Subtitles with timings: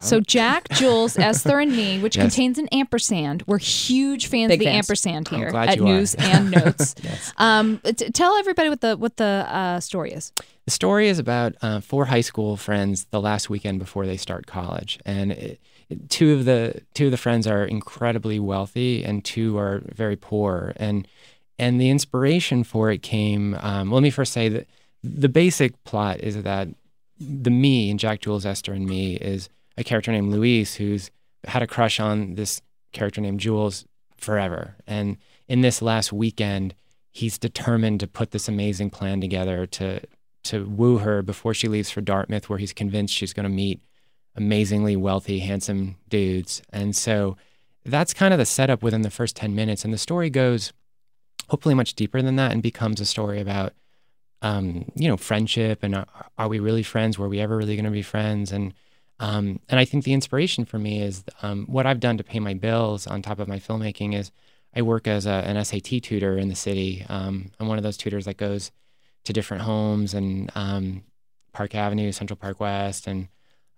[0.00, 2.22] So Jack, Jules, Esther, and me, which Yes.
[2.24, 3.42] contains an ampersand.
[3.46, 4.86] We're huge fans Big of the fans.
[4.88, 5.88] ampersand here at you are.
[5.88, 6.94] News and Notes.
[7.02, 7.32] Yes.
[7.36, 10.32] um, t- tell everybody what the what the uh, story is.
[10.66, 14.46] The story is about uh, four high school friends the last weekend before they start
[14.46, 19.24] college, and it, it- two of the two of the friends are incredibly wealthy, and
[19.24, 20.74] two are very poor.
[20.76, 21.08] and
[21.58, 23.56] And the inspiration for it came.
[23.60, 24.68] Um, let me first say that
[25.02, 26.68] the basic plot is that
[27.18, 29.48] the me and Jack, Jules, Esther, and me is
[29.78, 31.10] a character named Luis who's
[31.46, 32.60] had a crush on this
[32.92, 35.16] character named Jules forever, and
[35.46, 36.74] in this last weekend,
[37.10, 40.00] he's determined to put this amazing plan together to
[40.44, 43.80] to woo her before she leaves for Dartmouth, where he's convinced she's going to meet
[44.34, 46.62] amazingly wealthy, handsome dudes.
[46.72, 47.36] And so
[47.84, 49.84] that's kind of the setup within the first 10 minutes.
[49.84, 50.72] And the story goes
[51.48, 53.74] hopefully much deeper than that and becomes a story about,
[54.40, 56.06] um, you know, friendship and are,
[56.38, 57.18] are we really friends?
[57.18, 58.52] Were we ever really going to be friends?
[58.52, 58.72] And
[59.20, 62.38] um, and I think the inspiration for me is um, what I've done to pay
[62.38, 64.30] my bills on top of my filmmaking is
[64.74, 67.04] I work as a, an SAT tutor in the city.
[67.08, 68.70] Um, I'm one of those tutors that goes
[69.24, 71.02] to different homes and um,
[71.52, 73.28] Park Avenue, Central Park West, and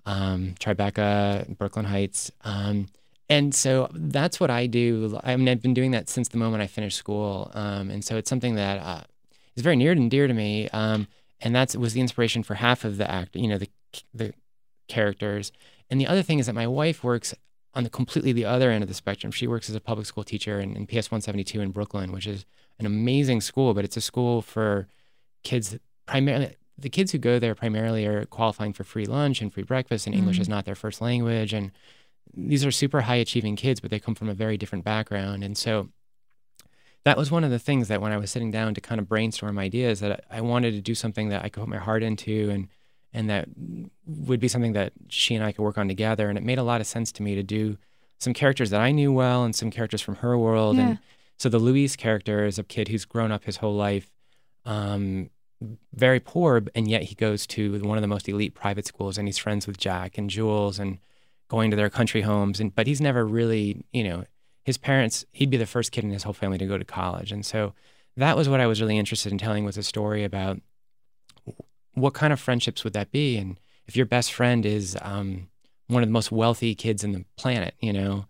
[0.05, 2.31] um, Tribeca, Brooklyn Heights.
[2.45, 2.89] Um,
[3.29, 5.19] and so that's what I do.
[5.23, 7.51] I mean, I've been doing that since the moment I finished school.
[7.55, 9.03] And so it's something that uh,
[9.55, 10.69] is very near and dear to me.
[10.73, 11.07] And
[11.43, 13.69] that was the inspiration for half of the act, you know, the,
[14.13, 14.35] the
[14.91, 15.53] characters.
[15.89, 17.35] And the other thing is that my wife works
[17.75, 19.31] on the completely the other end of the spectrum.
[19.33, 22.45] She works as a public school teacher in, in PS 172 in Brooklyn, which is
[22.79, 24.89] an amazing school, but it's a school for
[25.45, 29.63] kids primarily the kids who go there primarily are qualifying for free lunch and free
[29.63, 30.41] breakfast and english Mhm.
[30.41, 31.71] is not their first language and
[32.35, 35.57] these are super high achieving kids but they come from a very different background and
[35.59, 35.89] so
[37.05, 39.09] that was one of the things that when i was sitting down to kind of
[39.09, 42.51] brainstorm ideas that i wanted to do something that i could put my heart into
[42.51, 42.69] and
[43.13, 43.49] and that
[44.07, 46.63] would be something that she and i could work on together and it made a
[46.63, 47.77] lot of sense to me to do
[48.19, 50.83] some characters that i knew well and some characters from her world Yeah.
[50.91, 50.99] and
[51.39, 54.11] so the Luis character is a kid who's grown up his whole life,
[54.67, 55.31] um,
[55.95, 59.27] very poor, and yet he goes to one of the most elite private schools, and
[59.27, 60.99] he's friends with Jack and Jules, and
[61.49, 62.61] going to their country homes.
[62.61, 64.25] And but he's never really, you know,
[64.65, 65.25] his parents.
[65.33, 67.73] He'd be the first kid in his whole family to go to college, and so
[68.19, 70.61] that was what I was really interested in telling was a story about
[71.95, 75.49] what kind of friendships would that be, and if your best friend is um,
[75.89, 78.27] one of the most wealthy kids in the planet, you know,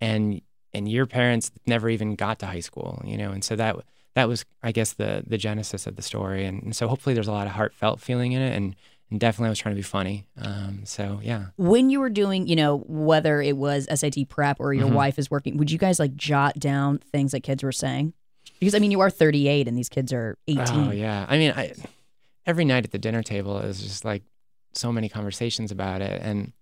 [0.00, 0.40] and
[0.72, 3.76] and your parents never even got to high school, you know, and so that
[4.14, 7.28] that was, I guess, the the genesis of the story, and, and so hopefully there's
[7.28, 8.74] a lot of heartfelt feeling in it, and
[9.10, 11.46] and definitely I was trying to be funny, um, so yeah.
[11.56, 14.94] When you were doing, you know, whether it was SAT prep or your Mhm.
[14.94, 18.12] wife is working, would you guys like jot down things that kids were saying?
[18.58, 20.88] Because I mean, you are 38 and these kids are 18.
[20.88, 21.72] Oh yeah, I mean, I
[22.46, 24.22] every night at the dinner table is just like
[24.72, 26.52] so many conversations about it, and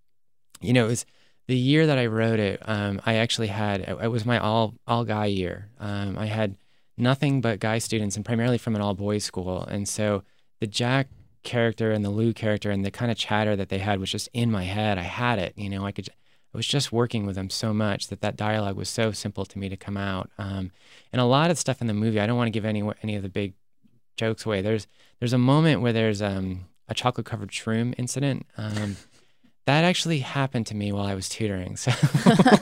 [0.61, 1.07] you know, it was
[1.49, 2.63] the year that I wrote it.
[2.65, 5.69] Um, I actually had it, was my all all guy year.
[5.81, 6.57] Um, I had
[6.97, 10.23] nothing but guy students, and primarily from an all boys school, and so
[10.61, 11.09] the Jack
[11.43, 14.29] character and the Lou character and the kind of chatter that they had was just
[14.33, 14.99] in my head.
[14.99, 16.09] I had it, you know, I could.
[16.55, 19.59] I was just working with them so much that that dialogue was so simple to
[19.59, 20.31] me to come out.
[20.37, 20.71] Um,
[21.11, 23.17] and a lot of stuff in the movie, I don't want to give any any
[23.17, 23.55] of the big
[24.17, 24.63] jokes away.
[24.63, 24.87] There's
[25.21, 28.47] there's a moment where there's um, a chocolate covered shroom incident.
[28.57, 28.97] Um,
[29.67, 31.77] that actually happened to me while I was tutoring.
[31.83, 31.93] So,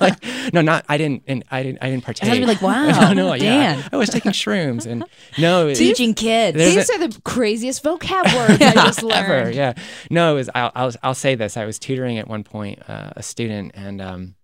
[0.02, 0.22] like,
[0.52, 2.28] no, not I didn't, and I didn't, I didn't partake.
[2.30, 3.88] I was like, wow, no, no, yeah, Dan.
[3.90, 5.04] I was taking shrooms, and
[5.38, 6.58] no, it- Teaching kids.
[6.58, 9.14] There's These a- are the craziest vocab words I just learned.
[9.14, 9.50] ever.
[9.50, 9.72] Yeah.
[10.10, 10.50] No, it was.
[10.54, 11.56] I'll, I'll I'll say this.
[11.56, 14.34] I was tutoring at one point uh, a student, and um,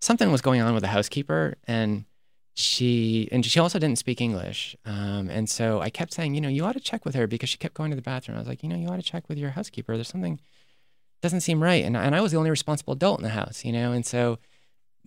[0.00, 2.04] something was going on with the housekeeper, and
[2.58, 6.48] she and she also didn't speak English, um, and so I kept saying, you know,
[6.48, 8.36] you ought to check with her because she kept going to the bathroom.
[8.36, 9.94] I was like, you know, you ought to check with your housekeeper.
[9.94, 10.40] There's something
[11.22, 13.72] doesn't seem right, and and I was the only responsible adult in the house, you
[13.72, 14.38] know, and so.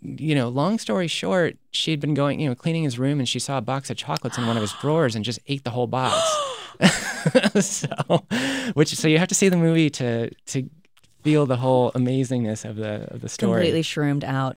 [0.04, 3.38] You know, long story short, she'd been going, you know, cleaning his room and she
[3.38, 5.86] saw a box of chocolates in one of his drawers and just ate the whole
[5.86, 6.20] box.
[7.60, 7.88] so,
[8.74, 10.68] which so you have to see the movie to to
[11.24, 13.60] feel the whole amazingness of the of the story.
[13.60, 14.50] completely shroomed out.